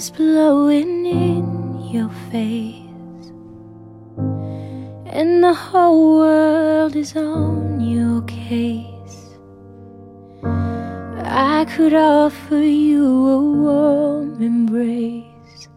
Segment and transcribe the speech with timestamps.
[0.00, 3.30] is blowing in your face,
[5.04, 9.36] and the whole world is on your case.
[10.42, 15.68] I could offer you a warm embrace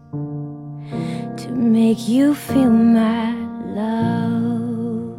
[1.42, 3.34] to make you feel my
[3.66, 5.18] love.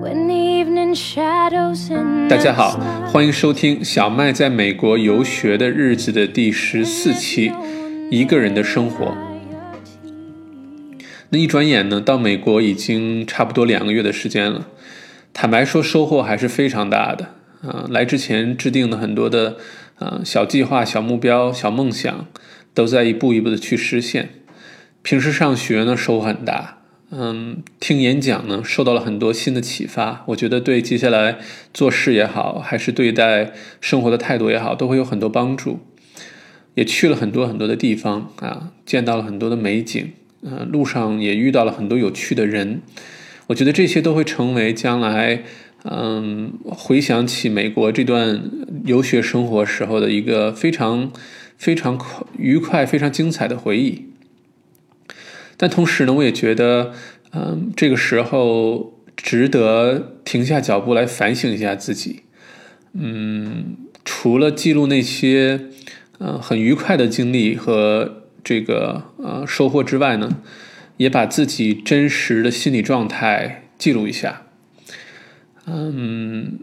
[0.00, 2.78] When the evening shadows and 大家好，
[3.13, 7.47] 欢迎收听小麦在美国游学的日子的第十四期
[8.09, 9.05] 《一个人的生活》。
[11.29, 14.67] 那一转眼呢，到美国已经差不多两个月的时间了。
[15.31, 17.35] 坦白说，收获还是非常大的。
[17.61, 19.57] 啊，来之前制定的很多的
[19.99, 22.25] 啊小计划、小目标、小梦想，
[22.73, 24.29] 都在一步一步的去实现。
[25.03, 26.79] 平时上学呢，收获很大。
[27.15, 30.23] 嗯，听演讲呢，受到了很多新的启发。
[30.29, 31.37] 我觉得对接下来
[31.71, 35.79] 做事也好，还是对待生活的态度也好，都会有很多帮助。
[36.73, 40.11] 也去了很多很多的地方啊，见到了很多的美景。
[40.41, 42.81] 呃，路上也遇到了很多有趣的人。
[43.47, 45.43] 我觉得这些都会成为将来。
[45.85, 48.41] 嗯，回想起美国这段
[48.85, 51.11] 游学生活时候的一个非常
[51.57, 51.99] 非常
[52.37, 54.05] 愉快、非常精彩的回忆。
[55.63, 56.91] 但同时呢，我也觉得，
[57.31, 62.23] 嗯，这个时候值得停下脚步来反省一下自己。
[62.91, 65.69] 嗯，除了记录那些
[66.19, 70.41] 嗯很愉快的经历和这个呃收获之外呢，
[70.97, 74.41] 也把自己真实的心理状态记录一下。
[75.65, 76.59] 嗯，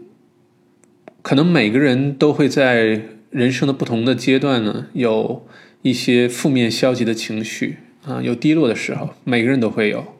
[1.23, 5.47] 可能每个人都会在人生的不同的阶段呢，有
[5.81, 10.15] 一些负面消极的情绪啊，有低落的时候，每个人都会有。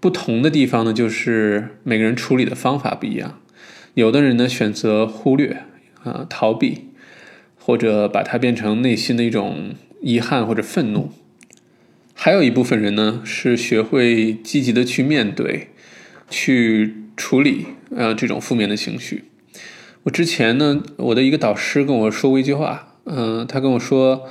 [0.00, 3.40] 不同的地方呢，就是每个人处理的方法不一样。
[3.94, 5.62] 有的人呢选择忽略
[6.04, 6.86] 啊，逃避，
[7.58, 11.10] 或者把它变成内心的一种遗憾或者愤怒。
[12.14, 15.68] 还有一部分人呢，是学会积极的去面对，
[16.28, 17.02] 去。
[17.16, 17.64] 处理
[17.96, 19.24] 呃这种负面的情绪。
[20.02, 24.28] 我之前呢，我的一个导师跟我说过一句话，嗯，他跟我说，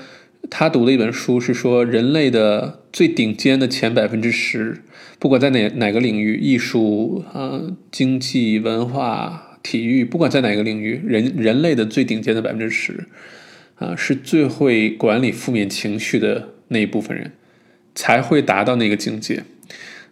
[0.50, 4.83] 他读的一本书是说，人类的最顶尖的前百分之十，
[5.19, 7.61] 不管在哪哪个领域，艺术啊、
[7.91, 13.07] 经济、文化、体育，不管在哪个领域，人人类的最顶尖的百分之十，
[13.75, 17.31] 啊，是最会管理负面情绪的那一部分人，
[17.95, 19.44] 才会达到那个境界。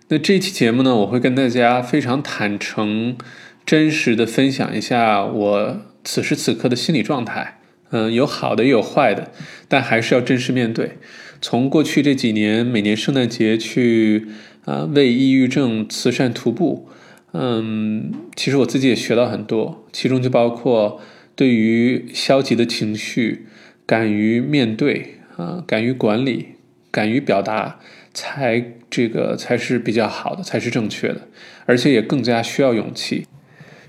[0.09, 3.17] 那这期节目呢，我会跟大家非常坦诚、
[3.65, 7.59] 真实的分享一下我此时此刻的心理状态。
[7.93, 9.31] 嗯，有好的也有坏的，
[9.67, 10.97] 但还是要真实面对。
[11.39, 14.27] 从过去这几年，每年圣诞节去
[14.65, 16.89] 啊为抑郁症慈善徒步，
[17.33, 20.99] 嗯，其实我自己也学到很多，其中就包括
[21.35, 23.45] 对于消极的情绪，
[23.85, 26.55] 敢于面对啊，敢于管理，
[26.89, 27.79] 敢于表达。
[28.15, 31.27] 才这个才是比较好的，才是正确的，
[31.65, 33.25] 而且也更加需要勇气。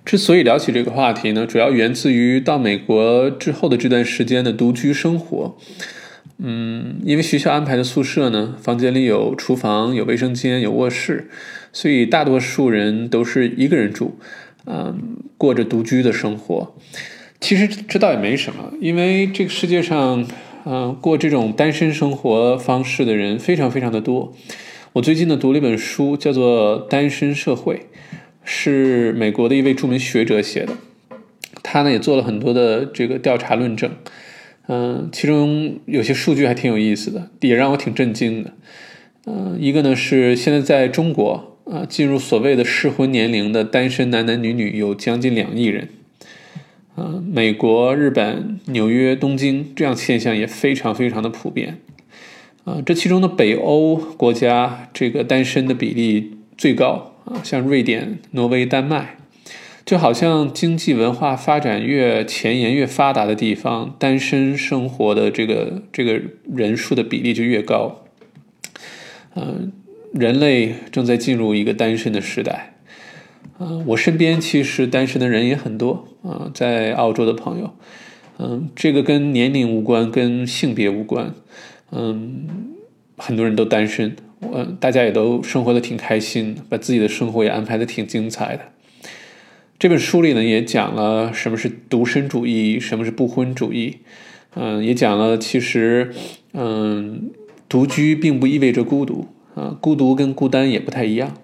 [0.04, 5.56] 之所以聊起这个话题呢，主要源自于到美国之后的这段时间的独居生活。
[6.38, 11.28] 嗯，因为学校安排的宿舍呢，房间里有厨房、有卫生间、有卧室，
[11.72, 14.18] 所以大多数人都是一个人住，
[14.66, 16.74] 嗯，过着独居的生活。
[17.40, 20.26] 其实这倒也没什么，因为这个世界上。
[20.66, 24.32] 嗯，过这种单身生活方式的人非常非常的多。
[24.94, 27.74] 我最近呢读了一本书，叫做《单身社会》，
[28.44, 30.74] 是美国的一位著名学者写的。
[31.62, 33.90] 他呢也做了很多的这个调查论证。
[34.66, 38.52] 嗯，其中有些数据还挺有意思的，也让我挺震惊的。
[39.26, 45.88] 嗯，一个呢是现在在中国啊，进入所谓的适婚年龄的单身男男女女有将近两亿人。
[46.94, 51.78] 呃，美国、日本、纽约、东京这样现象也非常非常的普遍。
[52.64, 59.16] 啊，这其中的北欧国家这个单身的比例最高啊，像瑞典、挪威、丹麦，
[59.84, 66.20] 就好像经济文化发展越前沿、越发达的地方，单身生活的这个这个
[66.52, 68.04] 人数的比例就越高。
[69.34, 69.72] 嗯，
[70.12, 72.74] 人类正在进入一个单身的时代。
[73.58, 77.74] 嗯，我身边其实单身的人也很多啊，在澳洲的朋友，
[78.38, 81.32] 嗯，这个跟年龄无关，跟性别无关，
[81.92, 82.74] 嗯，
[83.16, 84.16] 很多人都单身，
[84.50, 88.62] 我大家也都生活的挺开心，把自己的生活也安排的挺精彩的。
[89.78, 93.98] 这本书里呢，也讲了什么是独身主义，什么是不婚主义，
[94.54, 96.14] 嗯，也讲了其实，
[96.52, 97.30] 嗯，
[97.68, 101.34] 独居并不意味着孤独啊，孤独跟孤单也不太一样。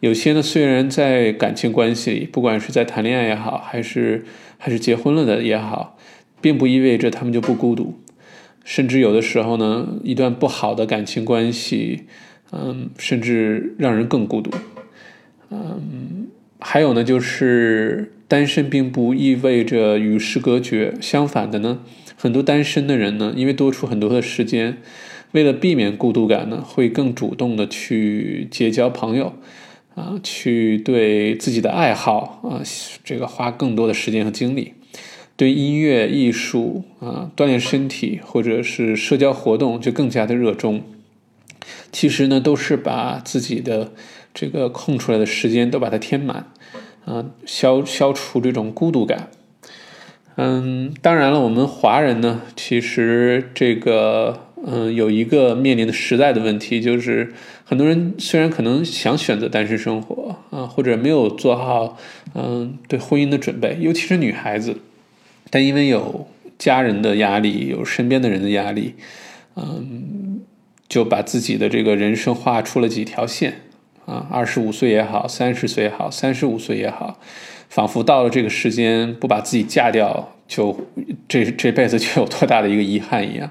[0.00, 4.24] 有些呢，虽然在感情关系里，不管是在谈恋爱也好，还是
[4.58, 5.98] 还是结婚了的也好，
[6.40, 7.98] 并不意味着他们就不孤独。
[8.66, 12.02] 甚至有的时候呢，一段不好的感情关系，
[12.50, 14.50] 嗯，甚至让人更孤独。
[15.50, 16.26] 嗯，
[16.58, 21.78] 还有呢，就是单身并不意味着与世隔绝，相反的呢，
[22.16, 24.78] 很多单身的人呢，因为多出很多的时间，
[25.30, 29.34] 为了避免孤独感呢，会更主动的去结交朋友，
[29.94, 32.60] 啊，去对自己的爱好啊，
[33.04, 34.72] 这个花更多的时间和精力，
[35.36, 40.82] 对音乐、艺术啊，锻炼身体或者是社交活动就更加的热衷。
[41.92, 43.92] 其实呢，都是把自己的。
[44.38, 46.52] 这个空出来的时间都把它填满，
[47.06, 49.30] 啊，消消除这种孤独感。
[50.34, 57.32] 嗯，当然了，我们华人呢，其实这个嗯有一个面临的时代的问题，就是
[57.64, 61.96] 很多人虽然可能想选择单身生活啊，或者没有做好
[62.34, 64.76] 嗯对婚姻的准备，尤其是女孩子，
[65.56, 68.94] 但因为有家人的压力，有身边的人的压力，
[69.54, 70.42] 嗯，
[70.86, 73.62] 就把自己的这个人生画出了几条线。
[74.04, 77.18] 啊，二十五岁也好，三十岁也好，三十五岁也好，
[77.70, 80.78] 仿佛到了这个时间不把自己嫁掉，就
[81.26, 83.50] 这这辈子就有多大的一个遗憾一样，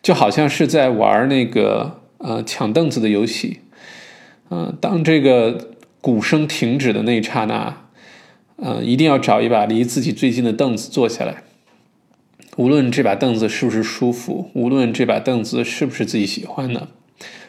[0.00, 3.60] 就好像是在玩那个呃抢凳子的游戏，
[4.48, 7.83] 嗯，当这个鼓声停止的那一刹那，
[8.56, 11.42] 嗯，一定要找一把离自己最近的凳子坐下来，
[12.56, 16.88] 无论这把凳子是不是舒服，无论这把凳子是不是自己喜欢的。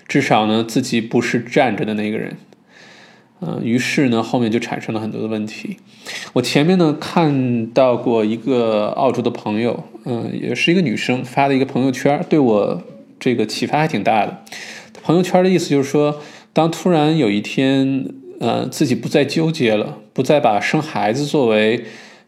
[0.08, 2.38] 至少呢，自己不是站着的那个人，
[3.42, 5.78] 嗯，于是呢，后面就产生了很多的问题。
[6.34, 12.84] 我前面呢看到过一个澳洲的朋友，嗯，也是一个女生发的一个朋友圈，对我
[13.20, 14.44] 这个启发还挺大的。
[15.02, 16.22] 朋友圈的意思就是说，
[16.54, 18.06] 当突然有一天，
[18.40, 21.86] 呃，自己不再纠结了，不再把生孩子作为，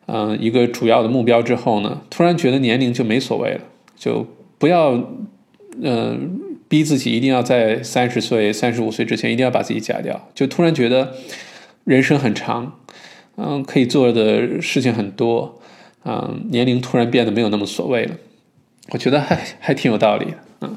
[0.08, 3.62] 嗯，一个主要的目标之后呢，突然觉得年龄就没所谓了，
[3.96, 4.26] 就
[4.58, 5.04] 不要，
[5.82, 6.42] 嗯。
[6.70, 11.14] 逼自己一定要在三十岁、三十五岁之前一定要把自己嫁掉，就突然觉得
[11.86, 12.74] 人生很长，
[13.38, 15.62] 嗯，可以做的事情很多，
[16.04, 18.16] 嗯，年龄突然变得没有那么所谓了，
[18.90, 20.76] 我觉得还还挺有道理的，嗯。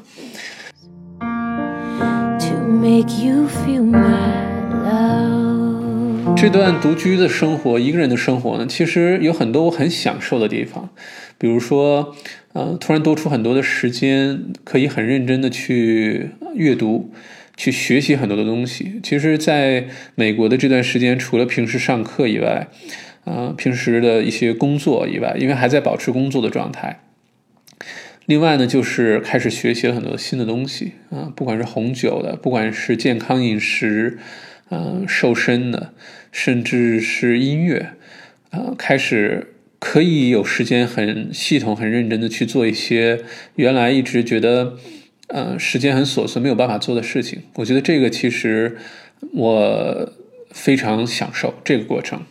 [6.35, 10.89] 这段独居的生活，一个人的生活呢，其实有很多我很享受的地方，
[11.37, 12.15] 比如说。
[12.53, 17.09] 呃，突然多出很多的时间，可以很认真的去阅读，
[17.55, 18.99] 去学习很多的东西。
[19.01, 19.85] 其实，在
[20.15, 22.67] 美国的这段时间，除了平时上课以外，
[23.23, 26.99] 啊，平时的一些工作以外，因为还在保持工作的状态。
[28.25, 34.17] 另外呢，就是开始学习了很多新的东西啊，不管是红酒的，不管是健康饮食，
[34.71, 35.93] 嗯，瘦身的，
[36.31, 37.91] 甚至是音乐，
[38.49, 39.49] 啊，开始。
[39.83, 43.23] 可以有时间很系统、很认真的去做一些
[43.55, 44.77] 原来一直觉得，
[45.25, 47.41] 呃，时间很琐碎没有办法做的事情。
[47.55, 48.77] 我觉得这个其实
[49.33, 50.13] 我
[50.51, 52.21] 非常享受这个过程，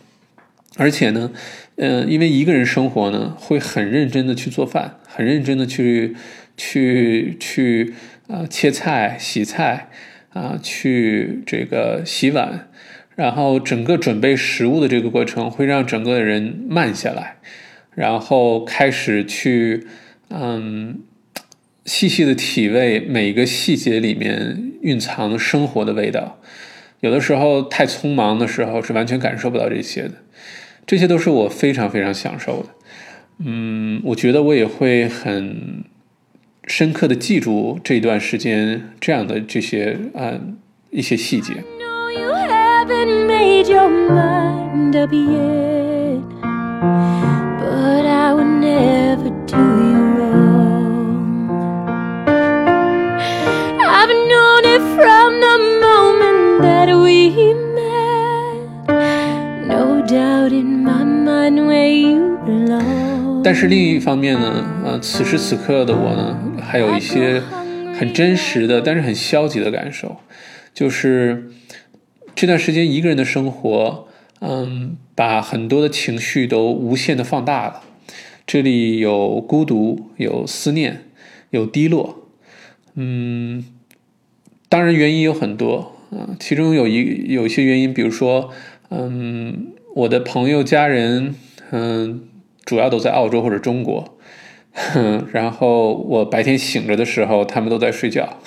[0.77, 1.33] 而且呢，
[1.75, 6.15] 嗯，因为一个人生活呢，会很认真的去做饭，很认真的去
[6.55, 7.93] 去去
[8.29, 9.89] 啊切菜、洗菜
[10.33, 12.67] 啊，去这个洗碗。
[13.13, 17.37] 然后整个准备食物的这个过程会让整个人慢下来，
[17.93, 19.85] 然后开始去
[20.29, 21.01] 嗯
[21.85, 26.41] 细细的体味每个细节里面蕴藏生活的味道。
[27.01, 30.13] 有的时候太匆忙的时候是完全感受不到这些的，
[30.87, 32.69] 这些都是我非常非常享受的。
[33.39, 35.83] 嗯，我觉得我也会很
[36.71, 40.57] 深刻的记住这段时间这样的这些嗯
[40.89, 41.55] 一些细节。
[42.15, 46.23] haven't made your mind up yet.
[47.59, 51.49] But I would never do you wrong.
[53.97, 57.17] I've known it from the moment that we
[57.75, 58.87] met.
[59.67, 62.20] No doubt in my mind where you.
[63.43, 67.41] 但是另一方面呢，呃，此时此刻的我呢，还有一些
[67.97, 70.17] 很真实的，但是很消极的感受，
[70.73, 71.51] 就是。
[72.33, 74.07] 这段时间一个人的生活，
[74.39, 77.83] 嗯，把很多的情绪都无限的放大了。
[78.47, 81.03] 这里有孤独，有思念，
[81.49, 82.29] 有低落，
[82.95, 83.65] 嗯，
[84.69, 88.49] 当然原因有很多啊，其中有一有一些原因，比如说，
[88.89, 91.35] 嗯，我的朋友家人，
[91.71, 92.23] 嗯，
[92.65, 94.17] 主要都在澳洲或者中国，
[95.31, 98.37] 然后我白天醒着的时候，他们都在睡觉。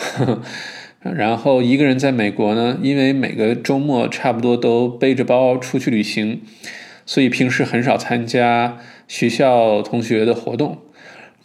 [1.03, 6.41] 然后一个人在美国呢，因为每个周末差不多都背着包出去旅行，
[7.05, 10.79] 所以平时很少参加学校同学的活动。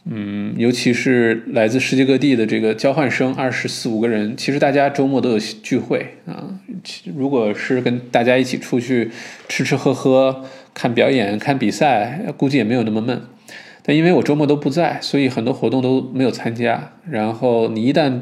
[0.05, 6.57] 嗯，尤其是来自世界各地的这个交换生，二十四五个人，其实大家周末都有聚会啊。
[7.15, 9.11] 如果是跟大家一起出去
[9.49, 10.45] 吃吃喝喝、
[10.79, 13.21] 看表演、看比赛，估计也没有那么闷。
[13.83, 16.93] 但因为我周末都不在，所以很多活动都没有参加。
[17.09, 18.21] 然后你一旦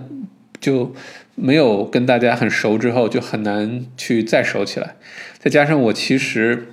[0.60, 0.94] 就
[1.36, 4.96] 没有跟大家很熟之后，就很难去再熟起来。
[5.38, 6.70] 再加上我其实。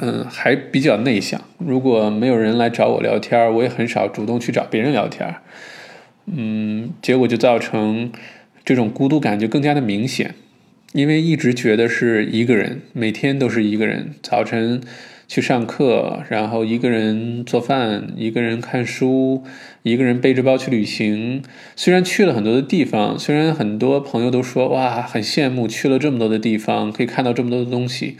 [0.00, 1.40] 嗯，还比较内向。
[1.58, 5.32] 如果没有人来找我聊天，我也很少主动去找别人聊天。
[6.24, 8.10] 嗯，结果就造成
[8.64, 10.34] 这种孤独感就更加的明显，
[10.96, 14.14] 因为一直觉得是一个人，每天都是一个人。
[14.22, 14.80] 早晨
[15.28, 19.44] 去上课，然后一个人做饭，一个人看书，
[19.82, 21.42] 一个人背着包去旅行。
[21.76, 28.16] 虽然去了很多的地方，虽然很多朋友都说哇，很羡慕去了这么多的地方，可以看到这么多的东西，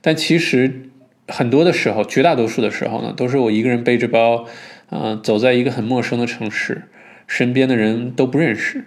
[0.00, 0.82] 但其实。
[1.26, 4.46] 很多的时候，绝大多数的时候呢，都是我一个人背着包，
[4.90, 6.82] 啊，走在一个很陌生的城市，
[7.26, 8.84] 身边的人都不认识，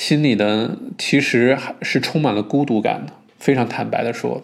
[0.00, 3.12] 心里的其实还是充满了孤独感的。
[3.38, 4.42] 非常坦白的说，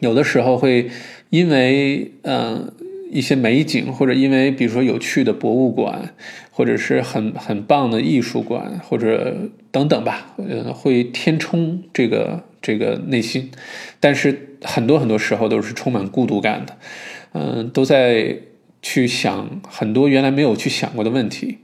[0.00, 0.90] 有的时候会
[1.30, 2.70] 因为嗯
[3.10, 6.14] 一些美景，或者因为比如说有趣的博物馆，
[6.50, 13.50] 或者是很很棒的艺术馆，或者等等吧，呃，会填充这个这个内心，
[13.98, 14.42] 但是。
[14.62, 16.76] 很多很多时候都是充满孤独感的，
[17.34, 18.38] 嗯，都在
[18.80, 21.58] 去想很多原来没有去想过的问题，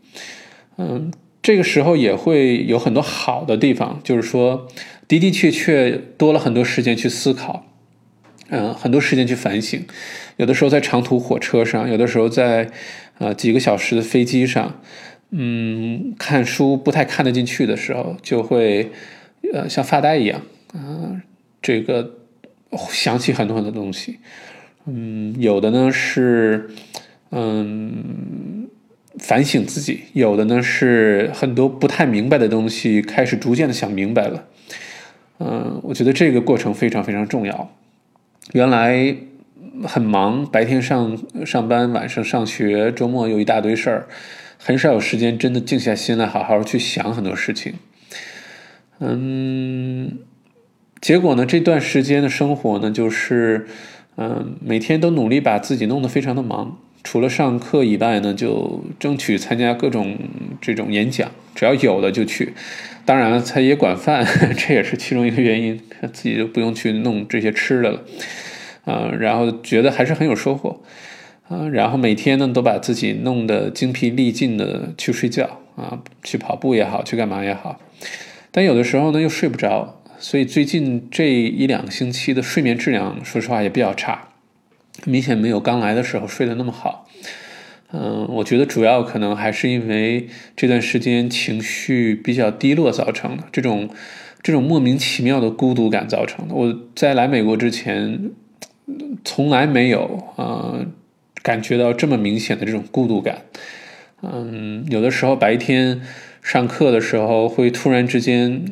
[0.76, 1.11] 嗯，
[1.42, 4.68] 这个时候也会有很多好的地方，就是说
[5.08, 7.66] 的的确确多了很多时间去思考，
[8.49, 9.84] 嗯，很多时间去反省，
[10.37, 12.70] 有的时候在长途火车上，有的时候在
[13.18, 14.80] 呃几个小时的飞机上，
[15.30, 18.92] 嗯，看书不太看得进去的时候，就会
[19.52, 20.40] 呃像发呆一样，
[20.72, 21.20] 啊，
[21.61, 22.18] 这个。
[22.90, 24.16] 想起很多很多东西，
[24.87, 26.70] 嗯，有的呢是，
[27.30, 28.66] 嗯，
[29.19, 34.45] 反省自己；有的呢是很多不太明白的东西，开始逐渐的想明白了。
[35.38, 37.71] 嗯，我觉得这个过程非常非常重要。
[38.52, 39.16] 原来
[39.85, 44.07] 很忙，白天上上班，晚上上学，周末有一大堆事儿，
[44.59, 47.75] 很少有时间真的静下心来好好去想很多事情。
[49.00, 50.19] 嗯。
[51.00, 51.45] 结果呢？
[51.45, 53.66] 这段时间的生活呢，就是，
[54.16, 56.78] 嗯，每天都努力把自己弄得非常的忙。
[57.04, 60.16] 除了上课以外呢，就争取参加各种
[60.61, 62.52] 这种演讲，只要有的就去。
[63.04, 64.25] 当然了，他也管饭，
[64.56, 65.80] 这也是其中一个原因，
[66.12, 68.02] 自己就不用去弄这些吃的了。
[68.85, 70.82] 啊，然后觉得还是很有收获。
[71.49, 77.80] 啊，然后每天呢，都把自己弄得精疲力尽的去睡觉啊，去跑步也好，去干嘛也好。
[78.50, 79.99] 但有的时候呢，又睡不着。
[80.18, 84.28] 所以最近这一两个星期的睡眠质量，说实话也比较差，
[85.04, 87.08] 明显没有刚来的时候睡得那么好。
[87.92, 93.90] 嗯，我觉得主要可能还是因为这段时间情绪比较低落造成的，这种
[94.42, 96.54] 这种莫名其妙的孤独感造成的。
[96.54, 98.30] 我在来美国之前，
[99.25, 100.87] 从来没有啊
[101.42, 103.42] 感觉到这么明显的这种孤独感。
[104.22, 106.00] 嗯，有的时候白天
[106.42, 108.64] 上课的时候，会突然之间。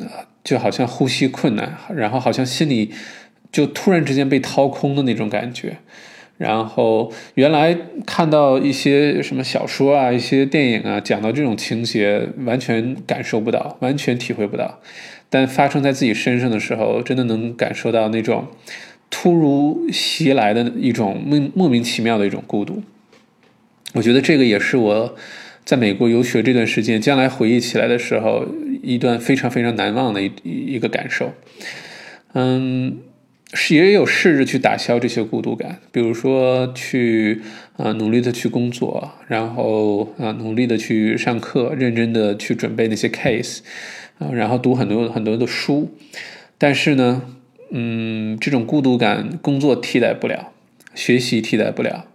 [0.43, 2.91] 就好像呼吸困难，然后好像心里
[3.53, 5.77] 就突然之间被掏空的那种感觉。
[6.41, 14.81] 然后原来看到一些什么小说啊、一些电影啊，讲到这种情节，完全感受不到，完全体会不到。
[15.29, 18.47] 但发生在自己身上的时候，真的能感受到那种
[19.11, 22.83] 突如袭来的一种莫莫名其妙的一种孤独。
[23.93, 25.15] 我觉得这个也是我
[25.65, 28.47] 在美国游学这段时间，将来回忆起来的时候。
[28.83, 31.35] 一段非常非常难忘的一一个感受，
[32.33, 32.97] 嗯，
[33.53, 37.43] 是也有试着去打消这些孤独感，比如说去
[37.77, 43.59] 啊努力的去工作，然后啊努力的去上课，认真的去准备那些 case，
[44.19, 45.91] 啊，然后读很多很多的书，
[46.59, 47.23] 但是呢，
[47.73, 50.53] 嗯，这种孤独感工作替代不了，
[50.95, 52.07] 学习替代不了，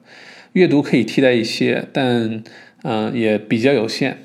[0.54, 2.44] 阅读可以替代一些，但
[2.84, 4.20] 嗯也比较有限。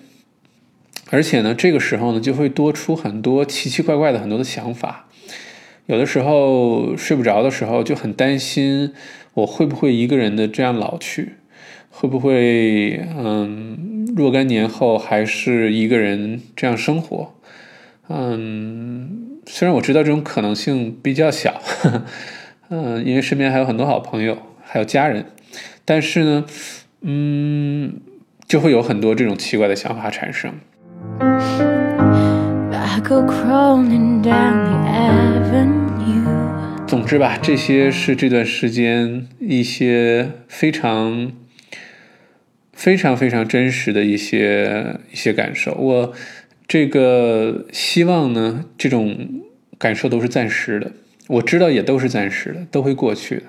[1.10, 5.08] 而且呢，这个时候呢，就会多出很多奇奇怪怪的很多的想法。
[5.90, 8.92] 有的时候睡不着的时候，就很担心
[9.34, 11.32] 我会不会一个人的这样老去，
[11.90, 17.34] 会不会嗯若干年后还是一个人这样生活？
[18.08, 21.60] 嗯，虽然我知道这种可能性比较小，
[22.70, 25.26] 嗯，因为身边还有很多好朋友，还有家人，
[25.84, 26.46] 但是呢，
[27.00, 27.94] 嗯，
[28.46, 30.54] 就会有很多这种奇怪的想法产生。
[33.10, 36.24] Go crawling down the avenue
[36.86, 41.32] 总之吧，这些是这段时间一些非常
[42.72, 45.74] 非常非常真实的一些一些感受。
[45.74, 46.12] 我
[46.68, 49.42] 这个希望呢，这种
[49.76, 50.92] 感受都是暂时的，
[51.26, 53.42] 我知道也都是暂时的，都会过去的。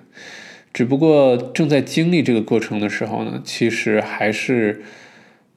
[0.73, 4.81] 只不过正在经历这个过程的时候呢，其实还是，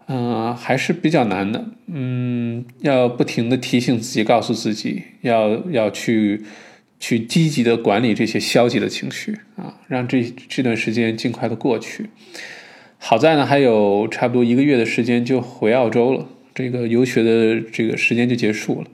[0.07, 1.65] 嗯，还是比较难的。
[1.87, 6.43] 嗯，要不停的提醒自己，告诉自己，要要去
[7.01, 12.11] 去积极的管理这些消极的情绪啊，让这这段时间尽快的过去。
[12.99, 18.89] 好在呢，还有差不多一个月的时间就回澳洲了，这个游学的这个时间就结束了。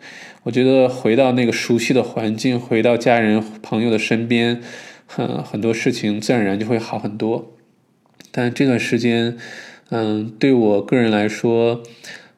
[0.44, 4.60] 我觉得回到那个熟悉的环境，回到家人朋友的身边。
[5.12, 7.56] 很很多事情自然而然就会好很多，
[8.30, 9.36] 但这段时间，
[9.90, 11.82] 嗯，对我个人来说，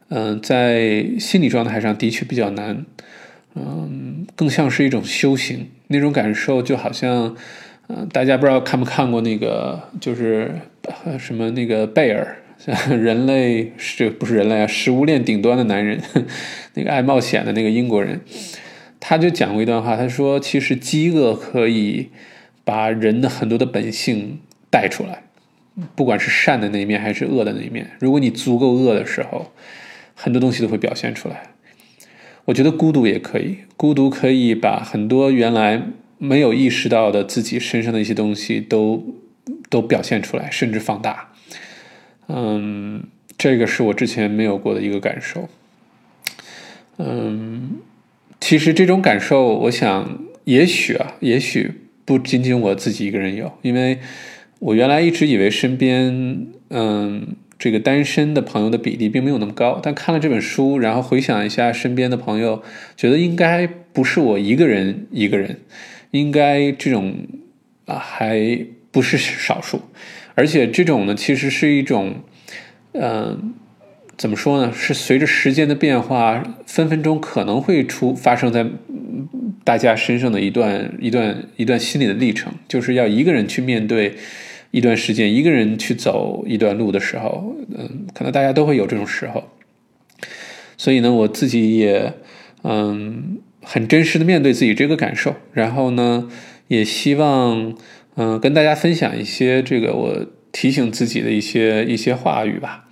[0.09, 2.85] 嗯，在心理状态上的确比较难，
[3.55, 7.37] 嗯，更像是一种修行，那种感受就好像，
[7.89, 10.53] 嗯，大家不知道看没看过那个，就是
[11.19, 12.39] 什么那个贝尔，
[12.89, 14.67] 人类是不是人类啊？
[14.67, 16.01] 食物链顶端的男人，
[16.75, 18.21] 那个爱冒险的那个英国人，
[18.99, 22.09] 他就讲过一段话，他说，其实饥饿可以。
[22.65, 24.39] 把人的很多的本性
[24.71, 25.25] 带出来，
[25.95, 27.91] 不管是善的那一面还是恶的那一面。
[27.99, 29.53] 如果你足够恶的时候，
[30.15, 31.55] 很多东西都会表现出来。
[32.47, 35.83] 我觉得孤独也可以，孤独可以把很多原来
[36.19, 39.15] 没有意识到的自己身上的一些东西都
[39.71, 41.33] 都表现出来，甚至放大。
[42.29, 43.05] 嗯，
[43.39, 45.49] 这个是我之前没有过的一个感受。
[46.99, 47.81] 嗯，
[48.41, 51.79] 其实这种感受，我想，也许啊，也许。
[52.05, 54.01] 不仅仅我自己一个人有，因为
[54.63, 59.81] 我原来一直以为身边，嗯，这个单身的朋友的比例并没有那么高。
[59.83, 62.63] 但看了这本书，然后回想一下身边的朋友，
[62.97, 65.59] 觉得应该不是我一个人一个人，
[66.13, 67.27] 应该这种
[67.87, 69.83] 啊还不是少数，
[70.37, 72.15] 而且这种呢，其实是一种，
[72.93, 73.55] 嗯。
[74.19, 74.73] 怎么说呢？
[74.73, 78.65] 是随着时间的变化，分分钟可能会出发生在
[79.65, 84.15] 大家身上的一段一段一段心理的历程，就是要一个人去面对
[84.73, 89.45] 一段时间，一个人去走一段路的时候，嗯，可能大家都会有这种时候。
[90.77, 92.15] 所以呢，我自己也
[92.65, 96.29] 嗯很真实的面对自己这个感受，然后呢，
[96.67, 97.77] 也希望
[98.17, 102.89] 嗯跟大家分享一些这个我提醒自己的一些一些话语吧。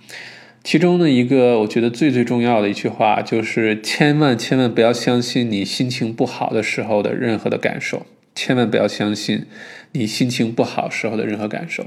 [0.63, 9.47] 其中的一个，我觉得最最重要的一句话，就是千万千万不要相信你心情不好的时候的任何的感受，千万不要相信
[9.93, 11.83] 你心情不好时候的任何感受，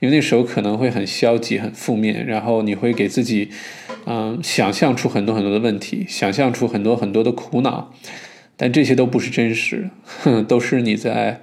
[0.00, 3.50] 因为那时候可能会很消极、很负面，然后你会给自己，
[4.06, 7.92] 嗯，想象出很多很多的问题，想象出很多很多的苦恼，
[8.56, 9.90] 但这些都不是真实，
[10.48, 11.40] 都是你在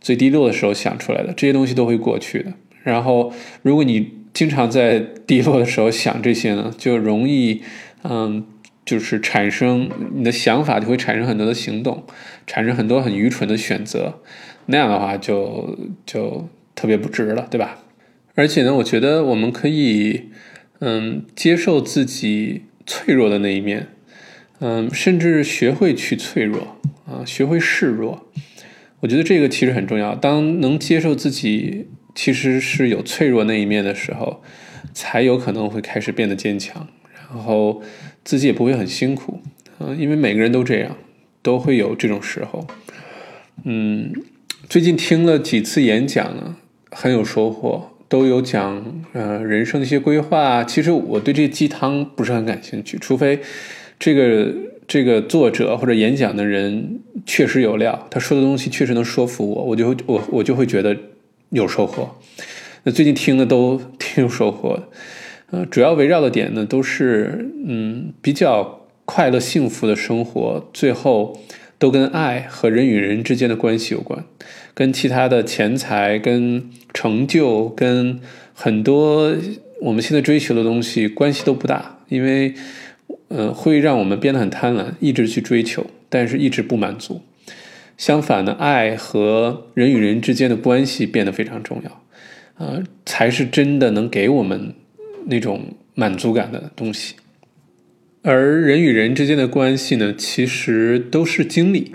[0.00, 2.52] 最低落的时候想出来的，这些东西都会过去的。
[2.82, 7.62] 然后，如果你经常在低落的时候想这些呢，就容易，
[8.04, 8.46] 嗯，
[8.86, 12.04] 就是产生你的想法就会产生很多的行动，
[12.46, 14.22] 产生很多很愚蠢的选择，
[14.66, 17.78] 那样的话就就特别不值了，对吧？
[18.34, 20.30] 而且呢，我觉得我们可以，
[20.80, 23.88] 嗯，接受自己脆弱的那一面，
[24.60, 28.26] 嗯，甚至学会去脆弱啊，学会示弱。
[29.00, 30.14] 我觉得这个其实很重要。
[30.14, 31.88] 当能接受自己。
[32.12, 34.42] 其实是有脆弱那一面的时候，
[34.92, 36.88] 才有可能会开始变得坚强，
[37.32, 37.80] 然后
[38.24, 39.40] 自己也不会很辛苦，
[39.78, 40.96] 嗯，因为每个人都这样，
[41.40, 42.66] 都会有这种时候。
[43.62, 44.12] 嗯，
[44.70, 46.54] 最近听了几次演讲呢，
[46.92, 50.62] 很有收获，都有讲呃人生的一些规划。
[50.62, 53.40] 其实我对这鸡汤不是很感兴趣，除非
[53.98, 54.54] 这个
[54.86, 60.96] 这个作者或者演讲的人确实有料，他说的东西确实能说服我，我就会我我就会觉得。
[61.48, 62.08] 有收获，
[62.84, 64.88] 那最近听的都挺有收获的，
[65.50, 71.36] 呃，主要围绕的点呢都是，嗯，比较快乐幸福的生活，最后
[71.76, 74.24] 都跟爱和人与人之间的关系有关，
[74.74, 78.20] 跟其他的钱财、跟成就、跟
[78.54, 79.34] 很多
[79.80, 82.54] 我们现在追求的东西关系都不大，因为，
[83.28, 87.22] 呃，会让我们变得很贪婪，一直去追求，但是一直不满足。
[87.96, 94.74] 相反的，爱和人与人之间的关系变得非常重要，啊，才是真的能给我们
[95.26, 97.14] 那种满足感的东西。
[98.22, 101.92] 而人与人之间的关系呢，其实都是经历，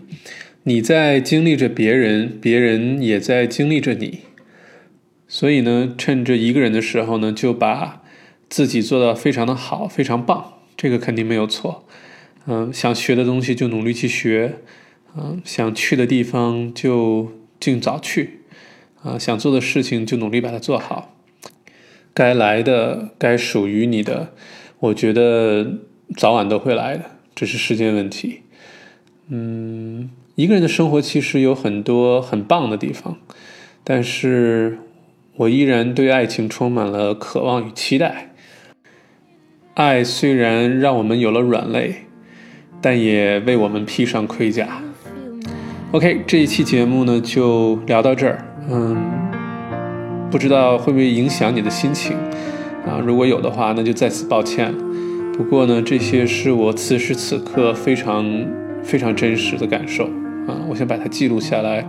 [0.67, 4.21] 你在经历着别人，别人也在经历着你。
[5.27, 8.01] 所以呢，趁着一个人的时候呢，就把
[8.49, 11.85] 自己做到非常的好，非常棒，这个肯定没有错。
[12.47, 14.55] 嗯，想学的东西就努力去学。
[15.15, 18.39] 嗯，想去的地方就尽早去，
[19.03, 21.15] 啊，想做的事情就努力把它做好。
[22.15, 24.33] 该来的、该属于你的，
[24.79, 25.79] 我觉得
[26.17, 28.41] 早晚都会来的，只是时间问题。
[29.29, 33.15] 嗯，一个人的生活其实有很多很棒的地方，
[33.85, 34.79] 但是
[35.37, 38.33] 我依然对爱情充满了渴望与期待。
[39.75, 41.95] 爱虽然让我们有了软肋，
[42.81, 44.81] 但也为我们披上盔甲。
[45.91, 48.45] OK，这一期节目呢就聊到这儿。
[48.69, 48.97] 嗯。
[50.29, 52.17] 不知道会不会影响你的心情
[52.85, 52.99] 啊？
[53.01, 54.73] 如果有的话，那就再次抱歉。
[55.31, 58.45] 不过呢，这些是我此时此刻非常
[58.83, 60.09] 非常真实的感受
[60.47, 60.55] 啊！
[60.67, 61.85] 我想把它记录下来，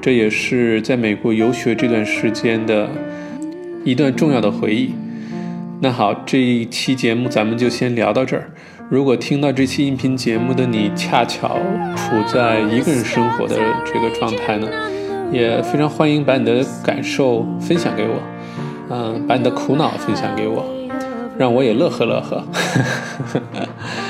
[0.00, 2.88] 这也是在美国游学这段时间的
[3.84, 4.94] 一段重要的回忆。
[5.80, 8.50] 那好，这一期节目咱们就先聊到这儿。
[8.88, 11.56] 如果听到这期音频节目的你恰巧
[11.94, 14.68] 处在一个人生活的这个状态呢？
[15.32, 18.20] 也非常欢迎把你的感受分享给我，
[18.90, 20.66] 嗯，把你的苦恼分享给我，
[21.38, 22.44] 让我也乐呵乐呵。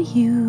[0.15, 0.40] you